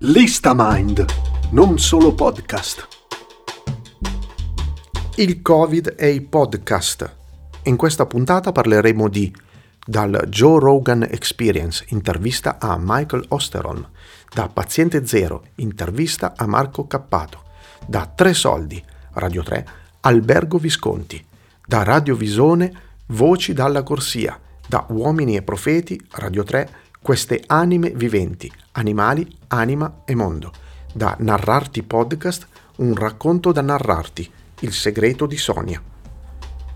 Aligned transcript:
Lista 0.00 0.52
Mind, 0.54 1.06
non 1.52 1.78
solo 1.78 2.14
podcast. 2.14 2.86
Il 5.14 5.40
Covid 5.40 5.94
e 5.96 6.10
i 6.10 6.20
podcast. 6.20 7.16
In 7.62 7.76
questa 7.76 8.04
puntata 8.04 8.52
parleremo 8.52 9.08
di 9.08 9.34
dal 9.82 10.26
Joe 10.28 10.60
Rogan 10.60 11.02
Experience, 11.02 11.86
intervista 11.88 12.58
a 12.60 12.76
Michael 12.78 13.24
Osteron, 13.28 13.88
da 14.34 14.48
Paziente 14.48 15.06
Zero, 15.06 15.44
intervista 15.54 16.34
a 16.36 16.46
Marco 16.46 16.86
Cappato, 16.86 17.44
da 17.86 18.04
Tre 18.04 18.34
Soldi, 18.34 18.84
Radio 19.14 19.42
3, 19.42 19.66
Albergo 20.00 20.58
Visconti, 20.58 21.24
da 21.66 21.84
Radio 21.84 22.16
Visone, 22.16 22.82
Voci 23.06 23.54
dalla 23.54 23.82
Corsia, 23.82 24.38
da 24.68 24.84
Uomini 24.90 25.36
e 25.36 25.42
Profeti, 25.42 25.98
Radio 26.10 26.42
3, 26.42 26.68
queste 27.06 27.40
anime 27.46 27.90
viventi, 27.90 28.50
animali, 28.72 29.24
anima 29.46 30.00
e 30.04 30.16
mondo. 30.16 30.50
Da 30.92 31.14
Narrarti 31.16 31.84
Podcast, 31.84 32.48
un 32.78 32.96
racconto 32.96 33.52
da 33.52 33.62
narrarti, 33.62 34.28
il 34.62 34.72
segreto 34.72 35.26
di 35.26 35.36
Sonia. 35.36 35.80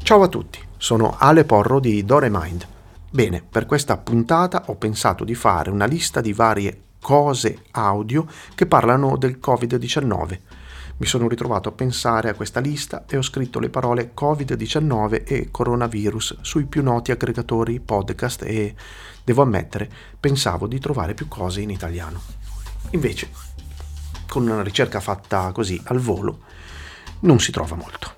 Ciao 0.00 0.22
a 0.22 0.28
tutti, 0.28 0.60
sono 0.76 1.16
Ale 1.18 1.42
Porro 1.42 1.80
di 1.80 2.04
Dore 2.04 2.28
Mind. 2.30 2.64
Bene, 3.10 3.42
per 3.42 3.66
questa 3.66 3.96
puntata 3.96 4.66
ho 4.66 4.76
pensato 4.76 5.24
di 5.24 5.34
fare 5.34 5.68
una 5.68 5.86
lista 5.86 6.20
di 6.20 6.32
varie 6.32 6.80
cose 7.00 7.62
audio 7.72 8.24
che 8.54 8.66
parlano 8.66 9.16
del 9.16 9.40
Covid-19 9.44 10.38
mi 11.00 11.06
sono 11.06 11.28
ritrovato 11.28 11.70
a 11.70 11.72
pensare 11.72 12.28
a 12.28 12.34
questa 12.34 12.60
lista 12.60 13.06
e 13.08 13.16
ho 13.16 13.22
scritto 13.22 13.58
le 13.58 13.70
parole 13.70 14.12
Covid-19 14.14 15.22
e 15.24 15.48
coronavirus 15.50 16.42
sui 16.42 16.66
più 16.66 16.82
noti 16.82 17.10
aggregatori 17.10 17.80
podcast 17.80 18.42
e, 18.42 18.74
devo 19.24 19.40
ammettere, 19.40 19.90
pensavo 20.20 20.66
di 20.66 20.78
trovare 20.78 21.14
più 21.14 21.26
cose 21.26 21.62
in 21.62 21.70
italiano. 21.70 22.20
Invece, 22.90 23.30
con 24.28 24.46
una 24.46 24.62
ricerca 24.62 25.00
fatta 25.00 25.52
così 25.52 25.80
al 25.84 25.98
volo, 25.98 26.40
non 27.20 27.40
si 27.40 27.50
trova 27.50 27.76
molto. 27.76 28.14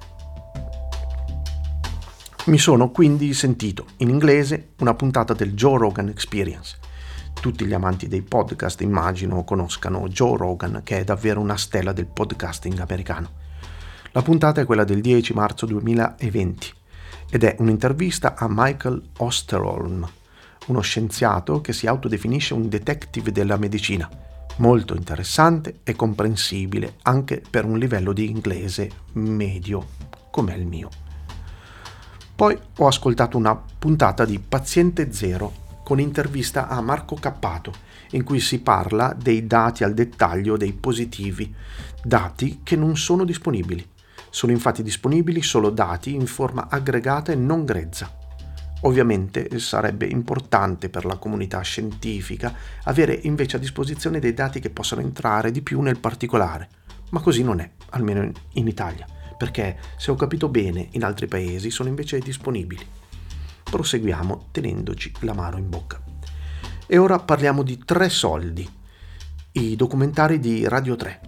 Mi 2.47 2.59
sono 2.59 2.91
quindi 2.91 3.33
sentito 3.33 3.87
in 3.99 4.09
inglese 4.09 4.71
una 4.79 4.95
puntata 4.95 5.35
del 5.35 5.55
Joe 5.55 5.79
Rogan 5.79 6.09
Experience 6.09 6.79
tutti 7.43 7.67
gli 7.67 7.75
amanti 7.75 8.07
dei 8.07 8.23
podcast 8.23 8.83
immagino 8.83 9.43
conoscano 9.43 10.07
Joe 10.07 10.37
Rogan, 10.37 10.83
che 10.85 11.01
è 11.01 11.05
davvero 11.05 11.41
una 11.41 11.57
stella 11.57 11.93
del 11.93 12.07
podcasting 12.07 12.79
americano. 12.79 13.31
La 14.13 14.23
puntata 14.23 14.61
è 14.61 14.65
quella 14.65 14.85
del 14.85 15.01
10 15.01 15.35
marzo 15.35 15.67
2020 15.67 16.73
ed 17.29 17.43
è 17.43 17.57
un'intervista 17.59 18.37
a 18.37 18.47
Michael 18.49 19.03
Osterholm, 19.17 20.09
uno 20.67 20.81
scienziato 20.83 21.61
che 21.61 21.73
si 21.73 21.89
autodefinisce 21.89 22.55
un 22.55 22.69
detective 22.69 23.33
della 23.33 23.57
medicina, 23.57 24.09
molto 24.59 24.95
interessante 24.95 25.81
e 25.83 25.97
comprensibile 25.97 26.99
anche 27.03 27.43
per 27.51 27.65
un 27.65 27.77
livello 27.77 28.13
di 28.13 28.31
inglese 28.31 28.89
medio 29.15 29.85
come 30.31 30.55
il 30.55 30.65
mio. 30.65 30.91
Poi 32.37 32.57
ho 32.79 32.87
ascoltato 32.87 33.37
una 33.37 33.61
puntata 33.79 34.25
di 34.25 34.39
Paziente 34.39 35.13
Zero 35.13 35.62
con 35.83 36.01
intervista 36.01 36.69
a 36.69 36.81
Marco 36.81 37.17
Cappato, 37.17 37.73
in 38.13 38.25
cui 38.25 38.41
si 38.41 38.61
parla 38.61 39.15
dei 39.19 39.47
dati 39.47 39.85
al 39.85 39.95
dettaglio 39.95 40.57
dei 40.57 40.73
positivi, 40.73 41.53
dati 42.03 42.61
che 42.63 42.77
non 42.77 42.97
sono 42.97 43.25
disponibili. 43.25 43.87
Sono 44.31 44.53
infatti 44.53 44.83
disponibili 44.83 45.43
solo 45.43 45.71
dati 45.71 46.15
in 46.15 46.27
forma 46.27 46.69
aggregata 46.71 47.33
e 47.33 47.37
non 47.37 47.65
grezza. 47.65 48.19
Ovviamente 48.85 49.59
sarebbe 49.59 50.07
importante 50.07 50.89
per 50.89 51.05
la 51.05 51.17
comunità 51.17 51.61
scientifica 51.61 52.53
avere 52.85 53.19
invece 53.23 53.57
a 53.57 53.61
disposizione 53.61 54.19
dei 54.19 54.35
dati 54.35 54.59
che 54.59 54.71
possano 54.71 55.03
entrare 55.03 55.51
di 55.51 55.63
più 55.63 55.81
nel 55.81 56.01
particolare, 56.01 56.69
ma 57.11 57.21
così 57.21 57.43
non 57.43 57.61
è, 57.61 57.71
almeno 57.91 58.29
in 58.55 58.67
Italia, 58.67 59.07
perché 59.37 59.79
se 59.97 60.11
ho 60.11 60.17
capito 60.17 60.49
bene 60.49 60.89
in 60.93 61.05
altri 61.05 61.27
paesi 61.29 61.71
sono 61.71 61.89
invece 61.89 62.19
disponibili 62.19 62.85
proseguiamo 63.73 64.49
tenendoci 64.51 65.11
la 65.21 65.33
mano 65.33 65.57
in 65.57 65.71
bocca. 65.71 65.99
E 66.87 66.99
ora 66.99 67.19
parliamo 67.19 67.63
di 67.63 67.79
Tre 67.83 68.11
Soldi, 68.11 68.71
i 69.53 69.77
documentari 69.77 70.39
di 70.39 70.69
Radio 70.69 70.95
3, 70.95 71.21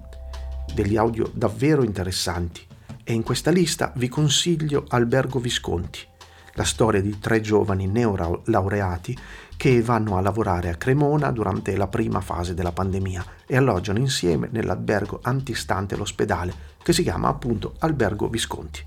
degli 0.75 0.95
audio 0.99 1.31
davvero 1.33 1.83
interessanti. 1.83 2.61
E 3.03 3.15
in 3.15 3.23
questa 3.23 3.51
lista 3.51 3.95
vi 3.97 4.09
consiglio 4.09 4.85
Albergo 4.89 5.39
Visconti, 5.39 6.01
la 6.53 6.65
storia 6.65 7.01
di 7.01 7.19
tre 7.19 7.41
giovani 7.41 7.87
neolaureati 7.87 9.17
che 9.57 9.81
vanno 9.81 10.19
a 10.19 10.21
lavorare 10.21 10.69
a 10.69 10.77
Cremona 10.77 11.31
durante 11.31 11.75
la 11.79 11.89
prima 11.89 12.21
fase 12.21 12.53
della 12.53 12.73
pandemia 12.73 13.25
e 13.47 13.57
alloggiano 13.57 13.99
insieme 13.99 14.49
nell'albergo 14.51 15.21
antistante 15.23 15.97
l'ospedale 15.97 16.53
che 16.83 16.93
si 16.93 17.03
chiama 17.03 17.29
appunto 17.29 17.75
Albergo 17.79 18.29
Visconti. 18.29 18.85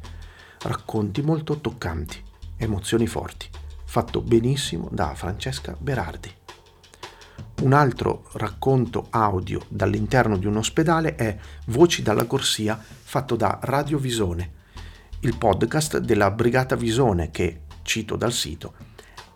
Racconti 0.60 1.24
molto 1.24 1.60
toccanti 1.60 2.26
Emozioni 2.60 3.06
forti, 3.06 3.48
fatto 3.86 4.20
benissimo 4.20 4.90
da 4.92 5.14
Francesca 5.14 5.76
Berardi. 5.80 6.34
Un 7.62 7.72
altro 7.72 8.28
racconto 8.34 9.08
audio 9.12 9.62
dall'interno 9.68 10.38
di 10.38 10.48
un 10.48 10.58
ospedale 10.58 11.14
è 11.14 11.38
Voci 11.68 12.02
dalla 12.02 12.26
corsia 12.26 12.76
fatto 12.80 13.36
da 13.36 13.60
Radio 13.62 14.00
Visone, 14.00 14.54
il 15.20 15.38
podcast 15.38 16.00
della 16.00 16.32
Brigata 16.32 16.76
Visone 16.76 17.30
che, 17.30 17.62
cito 17.84 18.16
dal 18.16 18.34
sito, 18.34 18.74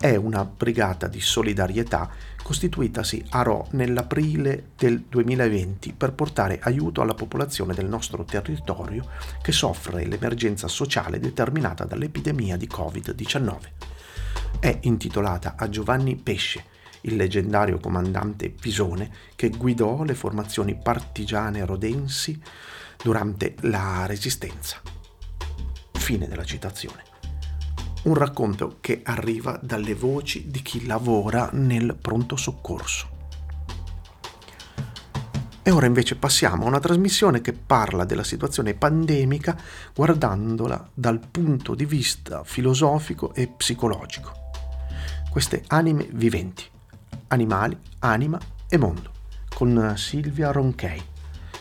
è 0.02 0.16
una 0.16 0.44
brigata 0.46 1.08
di 1.08 1.22
solidarietà 1.22 2.10
costituitasi 2.42 3.24
a 3.30 3.44
Rò 3.44 3.68
nell'aprile 3.74 4.70
del 4.76 5.02
2020 5.08 5.94
per 5.94 6.14
portare 6.14 6.60
aiuto 6.60 7.02
alla 7.02 7.14
popolazione 7.14 7.76
del 7.76 7.86
nostro 7.86 8.24
territorio 8.24 9.08
che 9.44 9.52
soffre 9.52 10.08
l'emergenza 10.08 10.68
sociale 10.68 11.20
determinata 11.20 11.86
dall'epidemia 11.86 12.58
di 12.58 12.68
Covid-19. 12.68 13.58
È 14.60 14.80
intitolata 14.82 15.54
a 15.56 15.70
Giovanni 15.70 16.16
Pesce, 16.16 16.64
il 17.02 17.16
leggendario 17.16 17.78
comandante 17.78 18.50
Pisone 18.50 19.12
che 19.36 19.50
guidò 19.50 20.04
le 20.04 20.16
formazioni 20.16 20.76
partigiane 20.76 21.64
rodensi 21.64 22.42
durante 23.04 23.54
la 23.62 24.08
Resistenza. 24.08 24.82
Fine 25.92 26.28
della 26.28 26.44
citazione 26.44 27.10
un 28.04 28.16
racconto 28.16 28.78
che 28.82 29.02
arriva 29.04 29.60
dalle 29.62 29.94
voci 29.94 30.50
di 30.50 30.62
chi 30.62 30.86
lavora 30.86 31.50
nel 31.54 31.98
pronto 32.00 32.36
soccorso. 32.36 33.20
E 35.64 35.70
ora 35.70 35.86
invece 35.86 36.16
passiamo 36.16 36.66
a 36.66 36.68
una 36.68 36.80
trasmissione 36.80 37.42
che 37.42 37.54
parla 37.54 38.04
della 38.04 38.24
situazione 38.24 38.74
pandemica 38.74 39.56
guardandola 39.94 40.90
dal 40.92 41.20
punto 41.30 41.76
di 41.76 41.86
vista 41.86 42.44
filosofico 42.44 43.36
e 43.36 43.48
psicologico. 43.48 44.34
Queste 45.30 45.64
anime 45.68 46.08
viventi, 46.12 46.66
animali, 47.28 47.78
anima 48.00 48.40
e 48.68 48.78
mondo, 48.78 49.12
con 49.54 49.94
Silvia 49.98 50.52
Ronchey. 50.52 51.02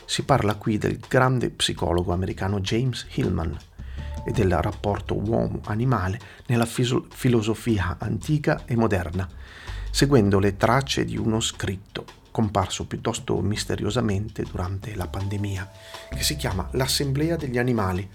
Si 0.07 0.23
parla 0.23 0.55
qui 0.55 0.79
del 0.79 0.99
grande 1.07 1.51
psicologo 1.51 2.13
americano 2.13 2.61
James 2.61 3.07
Hillman, 3.13 3.57
e 4.25 4.33
del 4.33 4.57
rapporto 4.61 5.15
uomo-animale 5.17 6.19
nella 6.47 6.67
filo- 6.67 7.07
filosofia 7.11 7.97
antica 7.99 8.63
e 8.65 8.77
moderna, 8.77 9.29
seguendo 9.91 10.39
le 10.39 10.57
tracce 10.57 11.05
di 11.05 11.17
uno 11.17 11.41
scritto 11.41 12.19
comparso 12.31 12.87
piuttosto 12.87 13.41
misteriosamente 13.41 14.45
durante 14.45 14.95
la 14.95 15.09
pandemia, 15.09 15.71
che 16.11 16.23
si 16.23 16.37
chiama 16.37 16.69
L'Assemblea 16.73 17.37
degli 17.37 17.59
Animali 17.59 18.09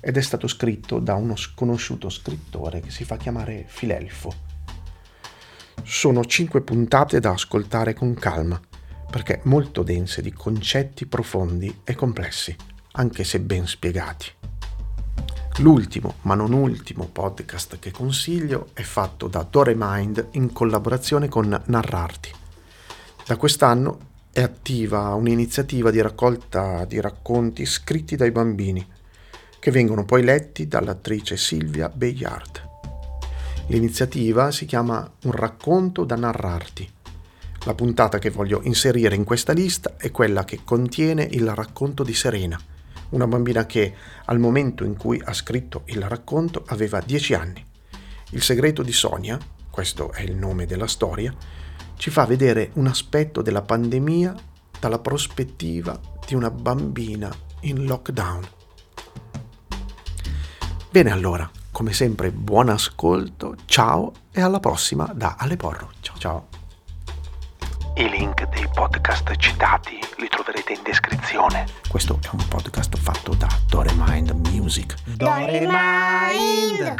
ed 0.00 0.16
è 0.16 0.20
stato 0.20 0.46
scritto 0.46 0.98
da 0.98 1.14
uno 1.14 1.36
sconosciuto 1.36 2.08
scrittore 2.08 2.80
che 2.80 2.90
si 2.90 3.04
fa 3.04 3.16
chiamare 3.16 3.64
Filelfo. 3.66 4.46
Sono 5.82 6.24
cinque 6.24 6.62
puntate 6.62 7.20
da 7.20 7.30
ascoltare 7.30 7.94
con 7.94 8.14
calma, 8.14 8.60
perché 9.10 9.40
molto 9.44 9.82
dense 9.82 10.20
di 10.20 10.32
concetti 10.32 11.06
profondi 11.06 11.80
e 11.84 11.94
complessi, 11.94 12.54
anche 12.92 13.24
se 13.24 13.40
ben 13.40 13.66
spiegati. 13.66 14.30
L'ultimo, 15.60 16.14
ma 16.22 16.36
non 16.36 16.52
ultimo, 16.52 17.08
podcast 17.10 17.80
che 17.80 17.90
consiglio 17.90 18.68
è 18.74 18.82
fatto 18.82 19.26
da 19.26 19.44
Dore 19.48 19.74
Mind 19.76 20.28
in 20.32 20.52
collaborazione 20.52 21.26
con 21.26 21.60
Narrarti. 21.64 22.30
Da 23.26 23.36
quest'anno 23.36 23.98
è 24.30 24.40
attiva 24.40 25.14
un'iniziativa 25.14 25.90
di 25.90 26.00
raccolta 26.00 26.84
di 26.84 27.00
racconti 27.00 27.66
scritti 27.66 28.14
dai 28.14 28.30
bambini, 28.30 28.86
che 29.58 29.72
vengono 29.72 30.04
poi 30.04 30.22
letti 30.22 30.68
dall'attrice 30.68 31.36
Silvia 31.36 31.88
Bayard. 31.88 32.68
L'iniziativa 33.66 34.52
si 34.52 34.64
chiama 34.64 35.10
Un 35.24 35.32
racconto 35.32 36.04
da 36.04 36.14
narrarti. 36.14 36.88
La 37.64 37.74
puntata 37.74 38.18
che 38.18 38.30
voglio 38.30 38.60
inserire 38.62 39.16
in 39.16 39.24
questa 39.24 39.52
lista 39.52 39.96
è 39.96 40.12
quella 40.12 40.44
che 40.44 40.60
contiene 40.62 41.26
il 41.28 41.52
racconto 41.52 42.04
di 42.04 42.14
Serena 42.14 42.60
una 43.10 43.26
bambina 43.26 43.66
che 43.66 43.94
al 44.26 44.38
momento 44.38 44.84
in 44.84 44.96
cui 44.96 45.20
ha 45.24 45.32
scritto 45.32 45.82
il 45.86 46.02
racconto 46.02 46.64
aveva 46.66 47.00
10 47.00 47.34
anni. 47.34 47.64
Il 48.30 48.42
segreto 48.42 48.82
di 48.82 48.92
Sonia, 48.92 49.38
questo 49.70 50.12
è 50.12 50.22
il 50.22 50.36
nome 50.36 50.66
della 50.66 50.86
storia, 50.86 51.34
ci 51.96 52.10
fa 52.10 52.26
vedere 52.26 52.70
un 52.74 52.86
aspetto 52.86 53.42
della 53.42 53.62
pandemia 53.62 54.34
dalla 54.78 54.98
prospettiva 54.98 55.98
di 56.26 56.34
una 56.34 56.50
bambina 56.50 57.34
in 57.60 57.84
lockdown. 57.84 58.46
Bene 60.90 61.10
allora, 61.10 61.50
come 61.70 61.92
sempre 61.92 62.30
buon 62.30 62.68
ascolto, 62.68 63.56
ciao 63.66 64.12
e 64.32 64.40
alla 64.40 64.60
prossima 64.60 65.10
da 65.14 65.36
Ale 65.38 65.56
Porro. 65.56 65.92
Ciao 66.00 66.16
ciao. 66.18 66.57
I 67.98 68.08
link 68.08 68.48
dei 68.50 68.64
podcast 68.72 69.34
citati 69.34 69.98
li 70.18 70.28
troverete 70.28 70.72
in 70.72 70.82
descrizione. 70.84 71.66
Questo 71.88 72.20
è 72.22 72.28
un 72.30 72.46
podcast 72.48 72.96
fatto 72.96 73.34
da 73.34 73.48
Doremind 73.66 74.30
Music. 74.52 74.94
Doremind! 75.16 76.94